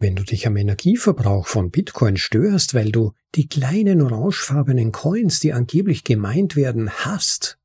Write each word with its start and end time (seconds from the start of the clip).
Wenn 0.00 0.14
du 0.14 0.22
dich 0.22 0.46
am 0.46 0.56
Energieverbrauch 0.56 1.48
von 1.48 1.72
Bitcoin 1.72 2.16
störst, 2.16 2.72
weil 2.72 2.92
du 2.92 3.12
die 3.34 3.48
kleinen 3.48 4.00
orangefarbenen 4.00 4.92
Coins, 4.92 5.40
die 5.40 5.52
angeblich 5.52 6.04
gemeint 6.04 6.54
werden, 6.54 6.90
hast, 6.90 7.58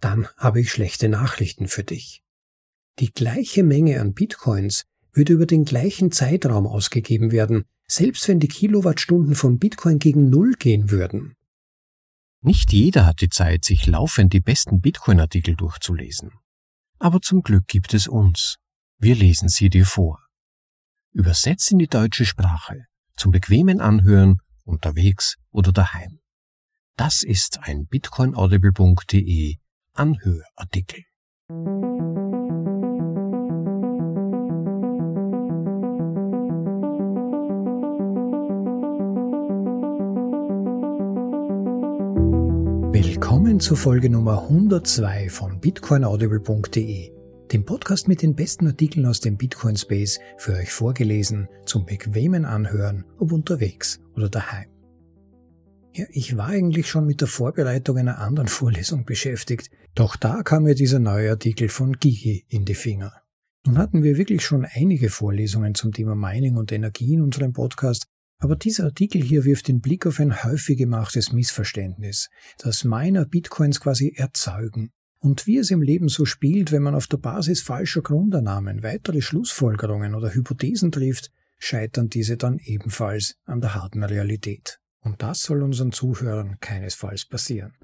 dann 0.00 0.26
habe 0.38 0.60
ich 0.60 0.70
schlechte 0.70 1.10
Nachrichten 1.10 1.68
für 1.68 1.84
dich. 1.84 2.22
Die 2.98 3.12
gleiche 3.12 3.62
Menge 3.62 4.00
an 4.00 4.14
Bitcoins 4.14 4.86
würde 5.12 5.34
über 5.34 5.44
den 5.44 5.66
gleichen 5.66 6.12
Zeitraum 6.12 6.66
ausgegeben 6.66 7.30
werden, 7.30 7.64
selbst 7.86 8.26
wenn 8.26 8.40
die 8.40 8.48
Kilowattstunden 8.48 9.34
von 9.34 9.58
Bitcoin 9.58 9.98
gegen 9.98 10.30
Null 10.30 10.54
gehen 10.58 10.90
würden. 10.90 11.36
Nicht 12.40 12.72
jeder 12.72 13.04
hat 13.04 13.20
die 13.20 13.28
Zeit, 13.28 13.66
sich 13.66 13.86
laufend 13.86 14.32
die 14.32 14.40
besten 14.40 14.80
Bitcoin-Artikel 14.80 15.56
durchzulesen. 15.56 16.32
Aber 16.98 17.20
zum 17.20 17.42
Glück 17.42 17.66
gibt 17.66 17.92
es 17.92 18.08
uns. 18.08 18.56
Wir 18.98 19.14
lesen 19.14 19.50
sie 19.50 19.68
dir 19.68 19.84
vor 19.84 20.25
übersetzt 21.16 21.72
in 21.72 21.78
die 21.78 21.88
deutsche 21.88 22.26
Sprache, 22.26 22.84
zum 23.16 23.32
bequemen 23.32 23.80
Anhören, 23.80 24.36
unterwegs 24.64 25.36
oder 25.50 25.72
daheim. 25.72 26.20
Das 26.96 27.22
ist 27.22 27.60
ein 27.62 27.86
bitcoinaudible.de 27.86 29.56
Anhörartikel. 29.94 31.04
Willkommen 42.92 43.60
zur 43.60 43.76
Folge 43.78 44.10
Nummer 44.10 44.42
102 44.42 45.30
von 45.30 45.60
bitcoinaudible.de 45.60 47.15
dem 47.52 47.64
Podcast 47.64 48.08
mit 48.08 48.22
den 48.22 48.34
besten 48.34 48.66
Artikeln 48.66 49.06
aus 49.06 49.20
dem 49.20 49.36
Bitcoin 49.36 49.76
Space 49.76 50.18
für 50.36 50.54
euch 50.54 50.72
vorgelesen 50.72 51.48
zum 51.64 51.86
bequemen 51.86 52.44
Anhören, 52.44 53.04
ob 53.18 53.32
unterwegs 53.32 54.00
oder 54.14 54.28
daheim. 54.28 54.68
Ja, 55.94 56.06
ich 56.10 56.36
war 56.36 56.48
eigentlich 56.48 56.88
schon 56.88 57.06
mit 57.06 57.20
der 57.20 57.28
Vorbereitung 57.28 57.98
einer 57.98 58.18
anderen 58.18 58.48
Vorlesung 58.48 59.04
beschäftigt, 59.04 59.70
doch 59.94 60.16
da 60.16 60.42
kam 60.42 60.64
mir 60.64 60.74
dieser 60.74 60.98
neue 60.98 61.30
Artikel 61.30 61.68
von 61.68 61.92
Gigi 61.98 62.44
in 62.48 62.64
die 62.64 62.74
Finger. 62.74 63.12
Nun 63.64 63.78
hatten 63.78 64.02
wir 64.02 64.16
wirklich 64.16 64.44
schon 64.44 64.64
einige 64.64 65.08
Vorlesungen 65.08 65.74
zum 65.74 65.92
Thema 65.92 66.14
Mining 66.14 66.56
und 66.56 66.72
Energie 66.72 67.14
in 67.14 67.22
unserem 67.22 67.52
Podcast, 67.52 68.06
aber 68.38 68.56
dieser 68.56 68.84
Artikel 68.84 69.22
hier 69.22 69.44
wirft 69.44 69.68
den 69.68 69.80
Blick 69.80 70.06
auf 70.06 70.20
ein 70.20 70.44
häufig 70.44 70.78
gemachtes 70.78 71.32
Missverständnis, 71.32 72.28
dass 72.58 72.84
Miner 72.84 73.24
Bitcoins 73.24 73.80
quasi 73.80 74.12
erzeugen 74.16 74.90
und 75.26 75.48
wie 75.48 75.58
es 75.58 75.72
im 75.72 75.82
Leben 75.82 76.08
so 76.08 76.24
spielt, 76.24 76.70
wenn 76.70 76.84
man 76.84 76.94
auf 76.94 77.08
der 77.08 77.16
Basis 77.16 77.60
falscher 77.60 78.00
Grundannahmen 78.00 78.84
weitere 78.84 79.20
Schlussfolgerungen 79.20 80.14
oder 80.14 80.32
Hypothesen 80.32 80.92
trifft, 80.92 81.32
scheitern 81.58 82.08
diese 82.08 82.36
dann 82.36 82.60
ebenfalls 82.60 83.34
an 83.44 83.60
der 83.60 83.74
harten 83.74 84.04
Realität. 84.04 84.78
Und 85.00 85.22
das 85.22 85.42
soll 85.42 85.64
unseren 85.64 85.90
Zuhörern 85.90 86.58
keinesfalls 86.60 87.24
passieren. 87.24 87.74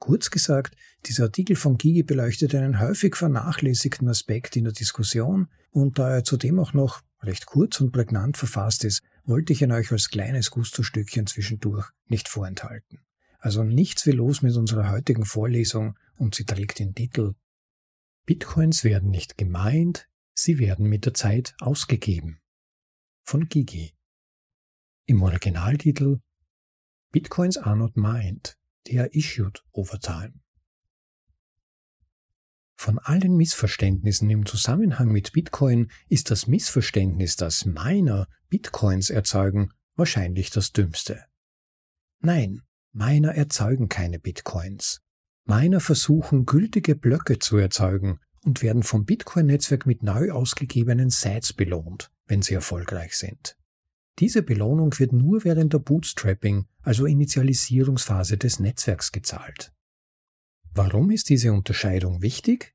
Kurz 0.00 0.32
gesagt, 0.32 0.76
dieser 1.06 1.24
Artikel 1.24 1.54
von 1.54 1.78
Gigi 1.78 2.02
beleuchtet 2.02 2.56
einen 2.56 2.80
häufig 2.80 3.14
vernachlässigten 3.14 4.08
Aspekt 4.08 4.56
in 4.56 4.64
der 4.64 4.72
Diskussion 4.72 5.46
und 5.70 5.96
da 6.00 6.10
er 6.10 6.24
zudem 6.24 6.58
auch 6.58 6.72
noch 6.72 7.02
recht 7.22 7.46
kurz 7.46 7.80
und 7.80 7.92
prägnant 7.92 8.36
verfasst 8.36 8.82
ist, 8.82 9.00
wollte 9.24 9.52
ich 9.52 9.62
ihn 9.62 9.70
euch 9.70 9.92
als 9.92 10.08
kleines 10.08 10.50
Gustostückchen 10.50 11.28
zwischendurch 11.28 11.86
nicht 12.08 12.28
vorenthalten. 12.28 12.98
Also 13.40 13.64
nichts 13.64 14.06
wie 14.06 14.12
los 14.12 14.42
mit 14.42 14.54
unserer 14.54 14.90
heutigen 14.90 15.24
Vorlesung 15.24 15.98
und 16.16 16.34
sie 16.34 16.44
trägt 16.44 16.78
den 16.78 16.94
Titel 16.94 17.34
Bitcoins 18.26 18.84
werden 18.84 19.10
nicht 19.10 19.38
gemeint, 19.38 20.08
sie 20.34 20.58
werden 20.58 20.86
mit 20.86 21.06
der 21.06 21.14
Zeit 21.14 21.54
ausgegeben. 21.58 22.40
Von 23.22 23.48
Gigi. 23.48 23.94
Im 25.06 25.22
Originaltitel 25.22 26.20
Bitcoins 27.10 27.56
are 27.56 27.76
not 27.76 27.96
mined, 27.96 28.56
they 28.84 29.00
are 29.00 29.08
issued 29.12 29.64
over 29.72 29.98
time. 29.98 30.34
Von 32.76 32.98
allen 32.98 33.36
Missverständnissen 33.36 34.30
im 34.30 34.46
Zusammenhang 34.46 35.08
mit 35.08 35.32
Bitcoin 35.32 35.90
ist 36.08 36.30
das 36.30 36.46
Missverständnis, 36.46 37.36
dass 37.36 37.64
Miner 37.64 38.28
Bitcoins 38.48 39.10
erzeugen, 39.10 39.72
wahrscheinlich 39.96 40.50
das 40.50 40.72
dümmste. 40.72 41.24
Nein, 42.20 42.62
Miner 42.92 43.34
erzeugen 43.34 43.88
keine 43.88 44.18
Bitcoins. 44.18 45.00
Miner 45.44 45.80
versuchen 45.80 46.46
gültige 46.46 46.96
Blöcke 46.96 47.38
zu 47.38 47.56
erzeugen 47.56 48.20
und 48.44 48.62
werden 48.62 48.82
vom 48.82 49.04
Bitcoin-Netzwerk 49.04 49.86
mit 49.86 50.02
neu 50.02 50.32
ausgegebenen 50.32 51.10
Sites 51.10 51.52
belohnt, 51.52 52.10
wenn 52.26 52.42
sie 52.42 52.54
erfolgreich 52.54 53.16
sind. 53.16 53.56
Diese 54.18 54.42
Belohnung 54.42 54.98
wird 54.98 55.12
nur 55.12 55.44
während 55.44 55.72
der 55.72 55.78
Bootstrapping, 55.78 56.66
also 56.82 57.06
Initialisierungsphase 57.06 58.36
des 58.36 58.60
Netzwerks 58.60 59.12
gezahlt. 59.12 59.72
Warum 60.74 61.10
ist 61.10 61.28
diese 61.28 61.52
Unterscheidung 61.52 62.22
wichtig? 62.22 62.74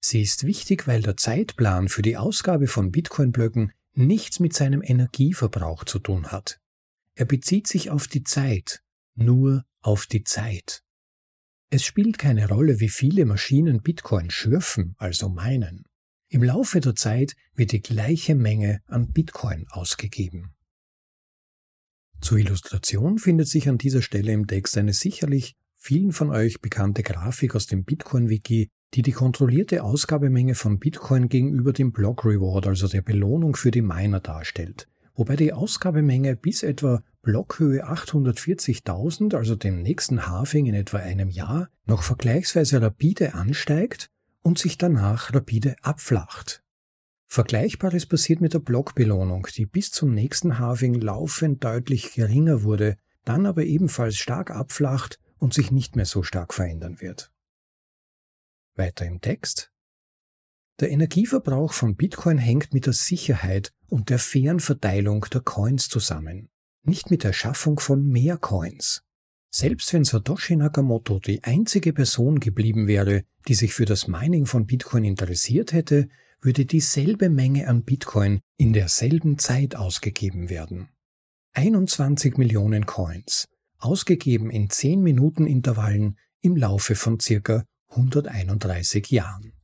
Sie 0.00 0.22
ist 0.22 0.44
wichtig, 0.44 0.86
weil 0.86 1.02
der 1.02 1.16
Zeitplan 1.16 1.88
für 1.88 2.02
die 2.02 2.16
Ausgabe 2.16 2.66
von 2.66 2.92
Bitcoin-Blöcken 2.92 3.72
nichts 3.94 4.40
mit 4.40 4.54
seinem 4.54 4.82
Energieverbrauch 4.82 5.84
zu 5.84 5.98
tun 5.98 6.28
hat. 6.28 6.60
Er 7.14 7.24
bezieht 7.24 7.66
sich 7.66 7.90
auf 7.90 8.08
die 8.08 8.24
Zeit, 8.24 8.82
nur 9.16 9.64
auf 9.82 10.06
die 10.06 10.24
Zeit. 10.24 10.82
Es 11.70 11.84
spielt 11.84 12.18
keine 12.18 12.48
Rolle, 12.48 12.80
wie 12.80 12.88
viele 12.88 13.24
Maschinen 13.24 13.82
Bitcoin 13.82 14.30
schürfen, 14.30 14.94
also 14.98 15.28
meinen. 15.28 15.84
Im 16.28 16.42
Laufe 16.42 16.80
der 16.80 16.94
Zeit 16.94 17.34
wird 17.54 17.72
die 17.72 17.82
gleiche 17.82 18.34
Menge 18.34 18.82
an 18.86 19.12
Bitcoin 19.12 19.66
ausgegeben. 19.70 20.54
Zur 22.20 22.38
Illustration 22.38 23.18
findet 23.18 23.48
sich 23.48 23.68
an 23.68 23.78
dieser 23.78 24.02
Stelle 24.02 24.32
im 24.32 24.46
Text 24.46 24.78
eine 24.78 24.92
sicherlich 24.92 25.54
vielen 25.76 26.12
von 26.12 26.30
euch 26.30 26.60
bekannte 26.60 27.02
Grafik 27.02 27.54
aus 27.54 27.66
dem 27.66 27.84
Bitcoin-Wiki, 27.84 28.68
die 28.94 29.02
die 29.02 29.12
kontrollierte 29.12 29.82
Ausgabemenge 29.82 30.54
von 30.54 30.78
Bitcoin 30.78 31.28
gegenüber 31.28 31.72
dem 31.72 31.92
Block 31.92 32.24
Reward, 32.24 32.66
also 32.66 32.88
der 32.88 33.02
Belohnung 33.02 33.56
für 33.56 33.70
die 33.70 33.82
Miner 33.82 34.20
darstellt 34.20 34.88
wobei 35.16 35.34
die 35.34 35.52
Ausgabemenge 35.52 36.36
bis 36.36 36.62
etwa 36.62 37.02
Blockhöhe 37.22 37.88
840.000, 37.88 39.34
also 39.34 39.56
dem 39.56 39.82
nächsten 39.82 40.28
Halving 40.28 40.66
in 40.66 40.74
etwa 40.74 40.98
einem 40.98 41.30
Jahr, 41.30 41.68
noch 41.84 42.04
vergleichsweise 42.04 42.80
rapide 42.80 43.34
ansteigt 43.34 44.10
und 44.42 44.58
sich 44.58 44.78
danach 44.78 45.34
rapide 45.34 45.74
abflacht. 45.82 46.62
Vergleichbares 47.26 48.06
passiert 48.06 48.40
mit 48.40 48.54
der 48.54 48.60
Blockbelohnung, 48.60 49.48
die 49.56 49.66
bis 49.66 49.90
zum 49.90 50.14
nächsten 50.14 50.60
Halving 50.60 50.94
laufend 50.94 51.64
deutlich 51.64 52.14
geringer 52.14 52.62
wurde, 52.62 52.96
dann 53.24 53.46
aber 53.46 53.64
ebenfalls 53.64 54.16
stark 54.16 54.52
abflacht 54.52 55.18
und 55.38 55.52
sich 55.52 55.72
nicht 55.72 55.96
mehr 55.96 56.06
so 56.06 56.22
stark 56.22 56.54
verändern 56.54 57.00
wird. 57.00 57.32
Weiter 58.76 59.04
im 59.06 59.20
Text. 59.20 59.72
Der 60.78 60.90
Energieverbrauch 60.90 61.72
von 61.72 61.96
Bitcoin 61.96 62.36
hängt 62.36 62.74
mit 62.74 62.84
der 62.84 62.92
Sicherheit 62.92 63.72
und 63.88 64.10
der 64.10 64.18
fairen 64.18 64.60
Verteilung 64.60 65.24
der 65.32 65.40
Coins 65.40 65.88
zusammen, 65.88 66.50
nicht 66.82 67.10
mit 67.10 67.24
der 67.24 67.32
Schaffung 67.32 67.80
von 67.80 68.06
mehr 68.06 68.36
Coins. 68.36 69.02
Selbst 69.50 69.90
wenn 69.94 70.04
Satoshi 70.04 70.54
Nakamoto 70.54 71.18
die 71.18 71.42
einzige 71.44 71.94
Person 71.94 72.40
geblieben 72.40 72.86
wäre, 72.86 73.24
die 73.48 73.54
sich 73.54 73.72
für 73.72 73.86
das 73.86 74.06
Mining 74.06 74.44
von 74.44 74.66
Bitcoin 74.66 75.04
interessiert 75.04 75.72
hätte, 75.72 76.08
würde 76.42 76.66
dieselbe 76.66 77.30
Menge 77.30 77.68
an 77.68 77.82
Bitcoin 77.82 78.40
in 78.58 78.74
derselben 78.74 79.38
Zeit 79.38 79.76
ausgegeben 79.76 80.50
werden. 80.50 80.90
21 81.54 82.36
Millionen 82.36 82.84
Coins, 82.84 83.48
ausgegeben 83.78 84.50
in 84.50 84.68
10 84.68 85.00
Minuten 85.00 85.46
Intervallen 85.46 86.18
im 86.42 86.54
Laufe 86.54 86.94
von 86.94 87.18
circa 87.18 87.64
131 87.88 89.10
Jahren. 89.10 89.55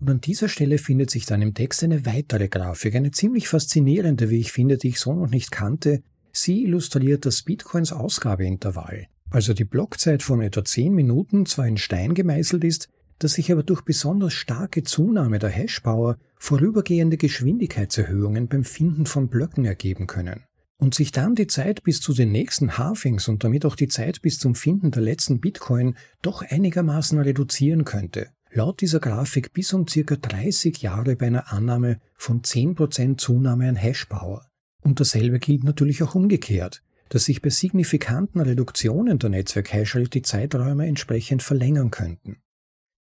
Und 0.00 0.10
an 0.10 0.20
dieser 0.20 0.48
Stelle 0.48 0.78
findet 0.78 1.10
sich 1.10 1.26
dann 1.26 1.42
im 1.42 1.54
Text 1.54 1.82
eine 1.82 2.06
weitere 2.06 2.48
Grafik, 2.48 2.94
eine 2.94 3.10
ziemlich 3.10 3.48
faszinierende, 3.48 4.30
wie 4.30 4.38
ich 4.38 4.52
finde, 4.52 4.78
die 4.78 4.88
ich 4.88 5.00
so 5.00 5.12
noch 5.14 5.30
nicht 5.30 5.50
kannte. 5.50 6.02
Sie 6.30 6.64
illustriert 6.64 7.26
das 7.26 7.42
Bitcoins 7.42 7.92
Ausgabeintervall, 7.92 9.08
also 9.30 9.54
die 9.54 9.64
Blockzeit 9.64 10.22
von 10.22 10.40
etwa 10.40 10.64
10 10.64 10.94
Minuten 10.94 11.46
zwar 11.46 11.66
in 11.66 11.78
Stein 11.78 12.14
gemeißelt 12.14 12.62
ist, 12.62 12.88
das 13.18 13.32
sich 13.32 13.50
aber 13.50 13.64
durch 13.64 13.82
besonders 13.82 14.34
starke 14.34 14.84
Zunahme 14.84 15.40
der 15.40 15.50
Hashpower 15.50 16.16
vorübergehende 16.36 17.16
Geschwindigkeitserhöhungen 17.16 18.46
beim 18.46 18.62
Finden 18.62 19.06
von 19.06 19.26
Blöcken 19.28 19.64
ergeben 19.64 20.06
können 20.06 20.44
und 20.78 20.94
sich 20.94 21.10
dann 21.10 21.34
die 21.34 21.48
Zeit 21.48 21.82
bis 21.82 22.00
zu 22.00 22.12
den 22.12 22.30
nächsten 22.30 22.78
Halvings 22.78 23.26
und 23.26 23.42
damit 23.42 23.66
auch 23.66 23.74
die 23.74 23.88
Zeit 23.88 24.22
bis 24.22 24.38
zum 24.38 24.54
Finden 24.54 24.92
der 24.92 25.02
letzten 25.02 25.40
Bitcoin 25.40 25.96
doch 26.22 26.42
einigermaßen 26.42 27.18
reduzieren 27.18 27.84
könnte 27.84 28.28
laut 28.52 28.80
dieser 28.80 29.00
Grafik 29.00 29.52
bis 29.52 29.72
um 29.72 29.86
circa 29.86 30.16
30 30.16 30.82
Jahre 30.82 31.16
bei 31.16 31.26
einer 31.26 31.52
Annahme 31.52 32.00
von 32.16 32.42
10% 32.42 33.18
Zunahme 33.18 33.68
an 33.68 33.76
Hashpower. 33.76 34.46
Und 34.82 35.00
dasselbe 35.00 35.38
gilt 35.38 35.64
natürlich 35.64 36.02
auch 36.02 36.14
umgekehrt, 36.14 36.82
dass 37.08 37.24
sich 37.24 37.42
bei 37.42 37.50
signifikanten 37.50 38.40
Reduktionen 38.40 39.18
der 39.18 39.30
Netzwerk-Hashrate 39.30 40.10
die 40.10 40.22
Zeiträume 40.22 40.86
entsprechend 40.86 41.42
verlängern 41.42 41.90
könnten. 41.90 42.36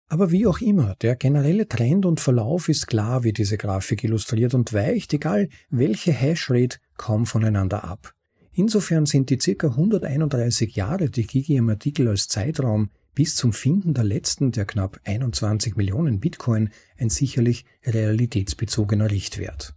Aber 0.08 0.32
wie 0.32 0.46
auch 0.46 0.62
immer, 0.62 0.96
der 1.02 1.16
generelle 1.16 1.68
Trend 1.68 2.06
und 2.06 2.20
Verlauf 2.20 2.70
ist 2.70 2.88
klar, 2.88 3.24
wie 3.24 3.34
diese 3.34 3.58
Grafik 3.58 4.04
illustriert 4.04 4.54
und 4.54 4.72
weicht, 4.72 5.14
egal 5.14 5.50
welche 5.70 6.12
Hashrate, 6.12 6.78
kaum 6.98 7.26
voneinander 7.26 7.84
ab. 7.84 8.14
Insofern 8.54 9.06
sind 9.06 9.30
die 9.32 9.38
ca. 9.38 9.68
131 9.68 10.76
Jahre, 10.76 11.10
die 11.10 11.26
Gigi 11.26 11.56
im 11.56 11.70
Artikel 11.70 12.08
als 12.08 12.28
Zeitraum 12.28 12.90
bis 13.16 13.36
zum 13.36 13.54
Finden 13.54 13.94
der 13.94 14.04
letzten 14.04 14.52
der 14.52 14.66
knapp 14.66 15.00
21 15.06 15.76
Millionen 15.76 16.20
Bitcoin 16.20 16.70
ein 16.98 17.10
sicherlich 17.10 17.66
realitätsbezogener 17.86 19.10
Richtwert. 19.10 19.74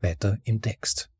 Weiter 0.00 0.38
im 0.44 0.62
Text. 0.62 1.10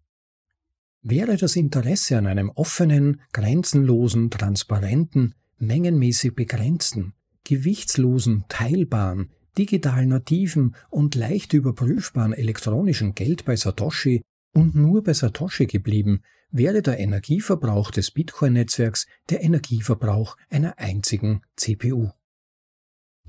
Wäre 1.03 1.37
das 1.37 1.57
Interesse 1.57 2.17
an 2.17 2.27
einem 2.27 2.51
offenen, 2.51 3.21
grenzenlosen, 3.33 4.31
transparenten, 4.31 5.35
mengenmäßig 5.59 6.35
begrenzten, 6.35 7.15
gewichtslosen, 7.45 8.45
teilbaren, 8.49 9.31
digital 9.57 10.07
nativen 10.07 10.77
und 10.91 11.15
leicht 11.17 11.53
überprüfbaren 11.53 12.33
elektronischen 12.33 13.15
Geld 13.15 13.45
bei 13.45 13.57
Satoshi 13.57 14.23
und 14.55 14.75
nur 14.77 15.03
bei 15.03 15.13
Satoshi 15.13 15.67
geblieben, 15.67 16.23
wäre 16.51 16.83
der 16.83 16.99
Energieverbrauch 16.99 17.91
des 17.91 18.11
Bitcoin-Netzwerks 18.11 19.07
der 19.31 19.43
Energieverbrauch 19.43 20.37
einer 20.49 20.79
einzigen 20.79 21.43
CPU. 21.57 22.11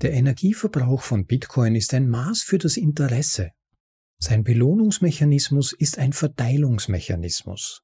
Der 0.00 0.12
Energieverbrauch 0.12 1.02
von 1.02 1.26
Bitcoin 1.26 1.74
ist 1.74 1.92
ein 1.92 2.08
Maß 2.08 2.42
für 2.42 2.58
das 2.58 2.76
Interesse. 2.76 3.50
Sein 4.18 4.44
Belohnungsmechanismus 4.44 5.72
ist 5.72 5.98
ein 5.98 6.12
Verteilungsmechanismus. 6.12 7.82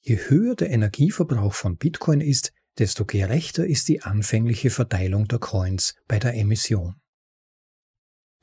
Je 0.00 0.16
höher 0.28 0.54
der 0.54 0.70
Energieverbrauch 0.70 1.52
von 1.52 1.76
Bitcoin 1.76 2.20
ist, 2.20 2.52
desto 2.78 3.04
gerechter 3.04 3.66
ist 3.66 3.88
die 3.88 4.02
anfängliche 4.02 4.70
Verteilung 4.70 5.26
der 5.26 5.38
Coins 5.38 5.94
bei 6.06 6.18
der 6.18 6.34
Emission. 6.34 7.00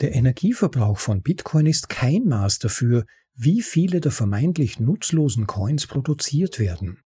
Der 0.02 0.16
Energieverbrauch 0.16 0.98
von 0.98 1.22
Bitcoin 1.22 1.66
ist 1.66 1.88
kein 1.88 2.26
Maß 2.26 2.60
dafür, 2.60 3.06
wie 3.36 3.62
viele 3.62 4.00
der 4.00 4.12
vermeintlich 4.12 4.80
nutzlosen 4.80 5.48
Coins 5.48 5.88
produziert 5.88 6.60
werden. 6.60 7.00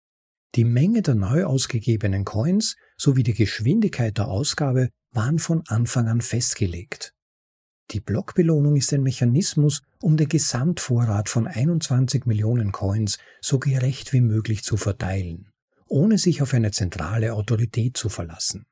Die 0.56 0.66
Menge 0.66 1.02
der 1.02 1.16
neu 1.16 1.46
ausgegebenen 1.46 2.26
Coins 2.26 2.76
sowie 2.98 3.24
die 3.24 3.34
Geschwindigkeit 3.34 4.18
der 4.18 4.28
Ausgabe 4.28 4.90
waren 5.12 5.40
von 5.40 5.64
Anfang 5.68 6.08
an 6.08 6.22
festgelegt. 6.22 7.14
Die 7.92 8.02
Blockbelohnung 8.02 8.76
ist 8.76 8.92
ein 8.94 9.04
Mechanismus, 9.04 9.82
um 10.02 10.18
den 10.18 10.28
Gesamtvorrat 10.28 11.30
von 11.30 11.48
21 11.48 12.26
Millionen 12.26 12.72
Coins 12.72 13.18
so 13.40 13.60
gerecht 13.60 14.12
wie 14.12 14.22
möglich 14.22 14.64
zu 14.64 14.76
verteilen, 14.76 15.52
ohne 15.86 16.18
sich 16.18 16.42
auf 16.42 16.54
eine 16.54 16.72
zentrale 16.72 17.34
Autorität 17.34 17.96
zu 17.96 18.10
verlassen. 18.10 18.66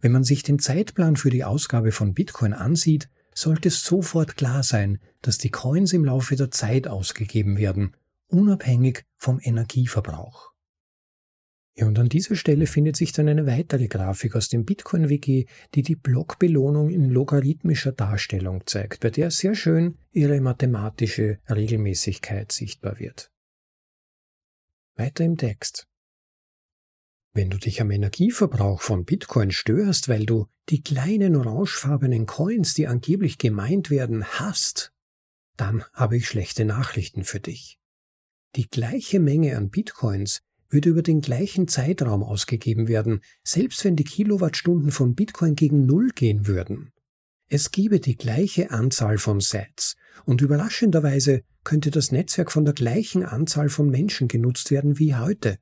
Wenn 0.00 0.12
man 0.12 0.22
sich 0.22 0.44
den 0.44 0.60
Zeitplan 0.60 1.16
für 1.16 1.30
die 1.30 1.42
Ausgabe 1.42 1.90
von 1.90 2.14
Bitcoin 2.14 2.52
ansieht, 2.52 3.08
sollte 3.38 3.70
sofort 3.70 4.36
klar 4.36 4.64
sein, 4.64 4.98
dass 5.22 5.38
die 5.38 5.50
Coins 5.50 5.92
im 5.92 6.04
Laufe 6.04 6.34
der 6.34 6.50
Zeit 6.50 6.88
ausgegeben 6.88 7.56
werden, 7.56 7.94
unabhängig 8.26 9.04
vom 9.16 9.38
Energieverbrauch. 9.40 10.52
Ja, 11.76 11.86
und 11.86 11.96
an 12.00 12.08
dieser 12.08 12.34
Stelle 12.34 12.66
findet 12.66 12.96
sich 12.96 13.12
dann 13.12 13.28
eine 13.28 13.46
weitere 13.46 13.86
Grafik 13.86 14.34
aus 14.34 14.48
dem 14.48 14.64
Bitcoin-Wiki, 14.64 15.46
die 15.76 15.82
die 15.82 15.94
Blockbelohnung 15.94 16.90
in 16.90 17.08
logarithmischer 17.10 17.92
Darstellung 17.92 18.66
zeigt, 18.66 19.00
bei 19.00 19.10
der 19.10 19.30
sehr 19.30 19.54
schön 19.54 19.96
ihre 20.10 20.40
mathematische 20.40 21.38
Regelmäßigkeit 21.48 22.50
sichtbar 22.50 22.98
wird. 22.98 23.30
Weiter 24.96 25.24
im 25.24 25.36
Text. 25.36 25.86
Wenn 27.34 27.50
du 27.50 27.58
dich 27.58 27.80
am 27.80 27.90
Energieverbrauch 27.90 28.80
von 28.80 29.04
Bitcoin 29.04 29.50
störst, 29.50 30.08
weil 30.08 30.26
du 30.26 30.46
die 30.68 30.82
kleinen 30.82 31.36
orangefarbenen 31.36 32.26
Coins, 32.26 32.74
die 32.74 32.86
angeblich 32.86 33.38
gemeint 33.38 33.90
werden, 33.90 34.24
hast, 34.24 34.92
dann 35.56 35.84
habe 35.92 36.16
ich 36.16 36.26
schlechte 36.26 36.64
Nachrichten 36.64 37.24
für 37.24 37.40
dich. 37.40 37.78
Die 38.56 38.68
gleiche 38.68 39.20
Menge 39.20 39.56
an 39.56 39.70
Bitcoins 39.70 40.40
würde 40.70 40.90
über 40.90 41.02
den 41.02 41.20
gleichen 41.20 41.68
Zeitraum 41.68 42.22
ausgegeben 42.22 42.88
werden, 42.88 43.20
selbst 43.42 43.84
wenn 43.84 43.96
die 43.96 44.04
Kilowattstunden 44.04 44.90
von 44.90 45.14
Bitcoin 45.14 45.54
gegen 45.54 45.86
Null 45.86 46.10
gehen 46.14 46.46
würden. 46.46 46.92
Es 47.48 47.70
gäbe 47.70 48.00
die 48.00 48.16
gleiche 48.16 48.70
Anzahl 48.70 49.16
von 49.16 49.40
Sets 49.40 49.96
und 50.26 50.42
überraschenderweise 50.42 51.42
könnte 51.64 51.90
das 51.90 52.12
Netzwerk 52.12 52.52
von 52.52 52.64
der 52.64 52.74
gleichen 52.74 53.24
Anzahl 53.24 53.70
von 53.70 53.88
Menschen 53.88 54.28
genutzt 54.28 54.70
werden 54.70 54.98
wie 54.98 55.14
heute. 55.14 55.58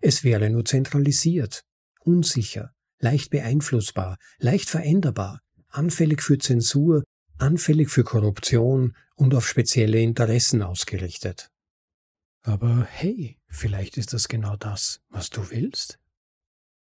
Es 0.00 0.24
wäre 0.24 0.50
nur 0.50 0.64
zentralisiert, 0.64 1.64
unsicher, 2.00 2.72
leicht 2.98 3.30
beeinflussbar, 3.30 4.18
leicht 4.38 4.68
veränderbar, 4.68 5.40
anfällig 5.68 6.22
für 6.22 6.38
Zensur, 6.38 7.04
anfällig 7.38 7.90
für 7.90 8.04
Korruption 8.04 8.96
und 9.14 9.34
auf 9.34 9.46
spezielle 9.48 10.00
Interessen 10.00 10.62
ausgerichtet. 10.62 11.50
Aber 12.42 12.86
hey, 12.90 13.38
vielleicht 13.48 13.98
ist 13.98 14.12
das 14.14 14.28
genau 14.28 14.56
das, 14.56 15.00
was 15.10 15.30
du 15.30 15.50
willst. 15.50 15.98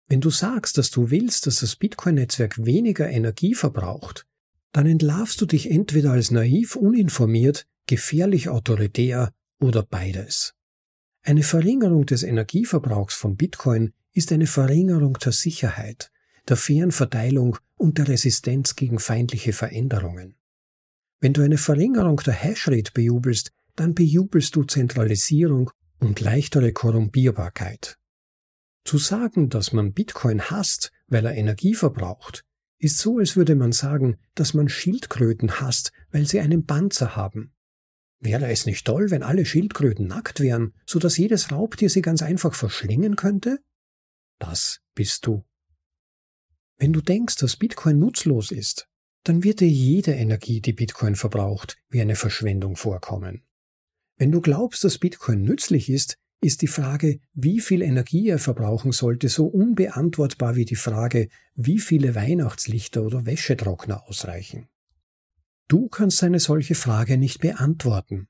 Wenn 0.06 0.20
du 0.20 0.30
sagst, 0.30 0.78
dass 0.78 0.90
du 0.90 1.10
willst, 1.10 1.46
dass 1.46 1.60
das 1.60 1.76
Bitcoin-Netzwerk 1.76 2.64
weniger 2.64 3.08
Energie 3.08 3.54
verbraucht, 3.54 4.26
dann 4.72 4.86
entlarvst 4.86 5.40
du 5.40 5.46
dich 5.46 5.70
entweder 5.70 6.12
als 6.12 6.30
naiv, 6.30 6.76
uninformiert, 6.76 7.66
gefährlich 7.86 8.48
autoritär 8.48 9.32
oder 9.60 9.82
beides. 9.82 10.54
Eine 11.28 11.42
Verringerung 11.42 12.06
des 12.06 12.22
Energieverbrauchs 12.22 13.14
von 13.14 13.36
Bitcoin 13.36 13.92
ist 14.14 14.32
eine 14.32 14.46
Verringerung 14.46 15.18
der 15.22 15.32
Sicherheit, 15.32 16.10
der 16.48 16.56
fairen 16.56 16.90
Verteilung 16.90 17.58
und 17.76 17.98
der 17.98 18.08
Resistenz 18.08 18.76
gegen 18.76 18.98
feindliche 18.98 19.52
Veränderungen. 19.52 20.36
Wenn 21.20 21.34
du 21.34 21.42
eine 21.42 21.58
Verringerung 21.58 22.16
der 22.24 22.32
Hashrate 22.32 22.92
bejubelst, 22.94 23.52
dann 23.76 23.92
bejubelst 23.92 24.56
du 24.56 24.64
Zentralisierung 24.64 25.70
und 25.98 26.18
leichtere 26.20 26.72
Korrumpierbarkeit. 26.72 27.98
Zu 28.86 28.96
sagen, 28.96 29.50
dass 29.50 29.74
man 29.74 29.92
Bitcoin 29.92 30.40
hasst, 30.40 30.92
weil 31.08 31.26
er 31.26 31.34
Energie 31.34 31.74
verbraucht, 31.74 32.46
ist 32.78 32.96
so, 32.96 33.18
als 33.18 33.36
würde 33.36 33.54
man 33.54 33.72
sagen, 33.72 34.16
dass 34.34 34.54
man 34.54 34.70
Schildkröten 34.70 35.60
hasst, 35.60 35.92
weil 36.10 36.26
sie 36.26 36.40
einen 36.40 36.64
Panzer 36.64 37.16
haben. 37.16 37.52
Wäre 38.20 38.48
es 38.50 38.66
nicht 38.66 38.84
toll, 38.84 39.10
wenn 39.10 39.22
alle 39.22 39.46
Schildkröten 39.46 40.06
nackt 40.06 40.40
wären, 40.40 40.74
so 40.86 40.98
dass 40.98 41.16
jedes 41.16 41.52
Raubtier 41.52 41.88
sie 41.88 42.02
ganz 42.02 42.22
einfach 42.22 42.54
verschlingen 42.54 43.14
könnte? 43.14 43.60
Das 44.38 44.80
bist 44.94 45.26
du. 45.26 45.44
Wenn 46.78 46.92
du 46.92 47.00
denkst, 47.00 47.36
dass 47.36 47.56
Bitcoin 47.56 47.98
nutzlos 47.98 48.50
ist, 48.50 48.88
dann 49.24 49.44
wird 49.44 49.60
dir 49.60 49.68
jede 49.68 50.12
Energie, 50.12 50.60
die 50.60 50.72
Bitcoin 50.72 51.16
verbraucht, 51.16 51.76
wie 51.88 52.00
eine 52.00 52.16
Verschwendung 52.16 52.76
vorkommen. 52.76 53.42
Wenn 54.16 54.32
du 54.32 54.40
glaubst, 54.40 54.82
dass 54.84 54.98
Bitcoin 54.98 55.42
nützlich 55.42 55.88
ist, 55.88 56.18
ist 56.40 56.62
die 56.62 56.68
Frage, 56.68 57.20
wie 57.34 57.60
viel 57.60 57.82
Energie 57.82 58.28
er 58.28 58.38
verbrauchen 58.38 58.92
sollte, 58.92 59.28
so 59.28 59.46
unbeantwortbar 59.46 60.54
wie 60.56 60.64
die 60.64 60.76
Frage, 60.76 61.28
wie 61.54 61.78
viele 61.78 62.14
Weihnachtslichter 62.14 63.02
oder 63.02 63.26
Wäschetrockner 63.26 64.08
ausreichen. 64.08 64.68
Du 65.68 65.88
kannst 65.88 66.22
eine 66.22 66.40
solche 66.40 66.74
Frage 66.74 67.18
nicht 67.18 67.40
beantworten. 67.40 68.28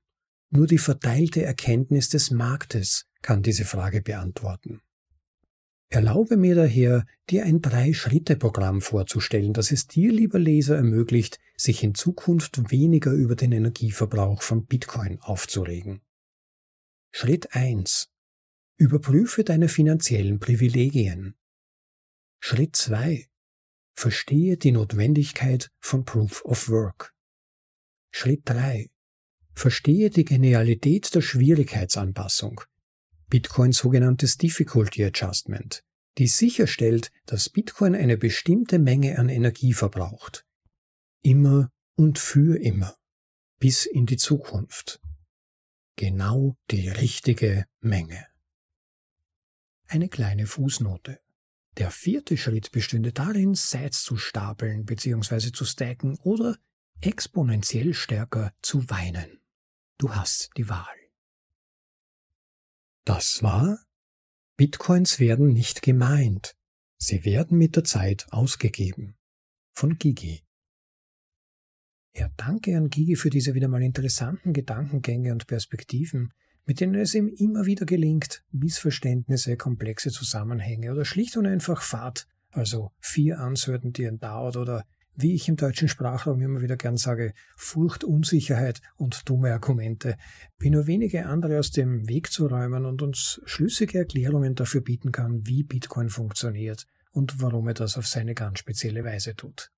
Nur 0.51 0.67
die 0.67 0.79
verteilte 0.79 1.43
Erkenntnis 1.43 2.09
des 2.09 2.33
Marktes 2.33 3.07
kann 3.23 3.43
diese 3.43 3.65
Frage 3.65 4.03
beantworten. 4.03 4.81
Erlaube 5.91 6.37
mir 6.37 6.55
daher, 6.55 7.07
dir 7.31 7.45
ein 7.45 7.63
Drei-Schritte-Programm 7.63 8.81
vorzustellen, 8.81 9.53
das 9.53 9.71
es 9.71 9.87
dir, 9.87 10.13
lieber 10.13 10.39
Leser, 10.39 10.77
ermöglicht, 10.77 11.39
sich 11.57 11.83
in 11.83 11.95
Zukunft 11.95 12.71
weniger 12.71 13.13
über 13.13 13.37
den 13.37 13.53
Energieverbrauch 13.53 14.43
von 14.43 14.67
Bitcoin 14.67 15.19
aufzuregen. 15.21 16.03
Schritt 17.11 17.55
1. 17.55 18.11
Überprüfe 18.77 19.45
deine 19.45 19.69
finanziellen 19.69 20.41
Privilegien. 20.41 21.37
Schritt 22.41 22.77
2. 22.77 23.29
Verstehe 23.95 24.57
die 24.57 24.73
Notwendigkeit 24.73 25.71
von 25.81 26.05
Proof 26.05 26.45
of 26.45 26.69
Work. 26.69 27.15
Schritt 28.11 28.43
3. 28.45 28.91
Verstehe 29.55 30.11
die 30.11 30.25
Genialität 30.25 31.15
der 31.15 31.21
Schwierigkeitsanpassung, 31.21 32.61
Bitcoins 33.29 33.79
sogenanntes 33.79 34.37
Difficulty 34.37 35.05
Adjustment, 35.05 35.85
die 36.17 36.27
sicherstellt, 36.27 37.11
dass 37.27 37.49
Bitcoin 37.49 37.95
eine 37.95 38.17
bestimmte 38.17 38.79
Menge 38.79 39.19
an 39.19 39.29
Energie 39.29 39.73
verbraucht. 39.73 40.47
Immer 41.23 41.71
und 41.97 42.19
für 42.19 42.61
immer. 42.61 42.97
Bis 43.59 43.87
in 43.87 44.07
die 44.07 44.17
Zukunft. 44.17 45.01
Genau 45.97 46.57
die 46.71 46.89
richtige 46.89 47.67
Menge. 47.81 48.27
Eine 49.89 50.09
kleine 50.09 50.47
Fußnote. 50.47 51.19
Der 51.77 51.91
vierte 51.91 52.37
Schritt 52.37 52.71
bestünde 52.71 53.13
darin, 53.13 53.55
Sets 53.55 54.03
zu 54.03 54.17
stapeln 54.17 54.85
bzw. 54.85 55.51
zu 55.53 55.65
stacken 55.65 56.17
oder 56.23 56.57
exponentiell 57.01 57.95
stärker 57.95 58.53
zu 58.63 58.89
weinen. 58.91 59.41
Du 59.99 60.15
hast 60.15 60.51
die 60.57 60.69
Wahl. 60.69 60.97
Das 63.05 63.43
war 63.43 63.79
Bitcoins 64.57 65.21
werden 65.21 65.53
nicht 65.53 65.83
gemeint, 65.83 66.57
sie 66.99 67.25
werden 67.25 67.59
mit 67.59 67.77
der 67.77 67.85
Zeit 67.85 68.27
ausgegeben. 68.31 69.17
von 69.73 69.97
Gigi. 69.97 70.43
Ja, 72.17 72.29
danke 72.37 72.77
an 72.77 72.91
Gigi 72.91 73.15
für 73.15 73.31
diese 73.31 73.55
wieder 73.55 73.69
mal 73.69 73.83
interessanten 73.83 74.53
Gedankengänge 74.53 75.31
und 75.31 75.47
Perspektiven, 75.47 76.33
mit 76.65 76.81
denen 76.81 76.97
es 76.97 77.15
ihm 77.15 77.29
immer 77.29 77.65
wieder 77.65 77.87
gelingt, 77.87 78.43
Missverständnisse, 78.51 79.57
komplexe 79.57 80.11
Zusammenhänge 80.11 80.91
oder 80.91 81.05
schlicht 81.05 81.37
und 81.37 81.47
einfach 81.47 81.81
Fahrt, 81.81 82.27
also 82.51 82.91
vier 82.99 83.39
Uncertainty 83.39 84.11
dauert 84.19 84.57
oder 84.57 84.85
wie 85.21 85.35
ich 85.35 85.49
im 85.49 85.57
deutschen 85.57 85.89
Sprachraum 85.89 86.41
immer 86.41 86.61
wieder 86.61 86.77
gern 86.77 86.97
sage, 86.97 87.35
Furcht, 87.57 88.05
Unsicherheit 88.05 88.81
und 88.97 89.29
dumme 89.29 89.53
Argumente, 89.53 90.17
wie 90.59 90.71
nur 90.71 90.87
wenige 90.87 91.27
andere 91.27 91.59
aus 91.59 91.73
dem 91.73 92.09
Weg 92.09 92.31
zu 92.31 92.47
räumen 92.47 92.87
und 92.87 93.03
uns 93.03 93.41
schlüssige 93.45 93.99
Erklärungen 93.99 94.55
dafür 94.55 94.81
bieten 94.81 95.11
kann, 95.11 95.45
wie 95.45 95.65
Bitcoin 95.65 96.09
funktioniert 96.09 96.87
und 97.11 97.43
warum 97.43 97.67
er 97.67 97.75
das 97.75 97.99
auf 97.99 98.07
seine 98.07 98.35
ganz 98.35 98.61
spezielle 98.61 99.05
Weise 99.05 99.35
tut. 99.35 99.73